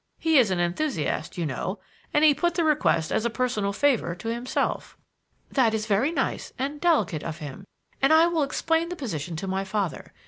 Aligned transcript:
He 0.17 0.39
is 0.39 0.49
an 0.49 0.59
enthusiast, 0.59 1.37
you 1.37 1.45
know, 1.45 1.77
and 2.11 2.23
he 2.25 2.33
put 2.33 2.55
the 2.55 2.63
request 2.63 3.11
as 3.11 3.23
a 3.23 3.29
personal 3.29 3.71
favor 3.71 4.15
to 4.15 4.29
himself." 4.29 4.97
"That 5.51 5.75
is 5.75 5.85
very 5.85 6.11
nice 6.11 6.53
and 6.57 6.81
delicate 6.81 7.21
of 7.21 7.37
him, 7.37 7.67
and 8.01 8.11
I 8.11 8.25
will 8.25 8.41
explain 8.41 8.89
the 8.89 8.95
position 8.95 9.35
to 9.35 9.45
my 9.47 9.63
father. 9.63 10.11